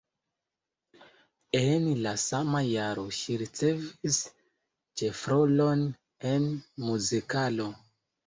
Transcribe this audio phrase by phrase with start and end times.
[1.59, 4.17] En la sama jaro ŝi ricevis
[5.01, 5.83] ĉefrolon
[6.33, 6.49] en
[6.89, 7.71] muzikalo.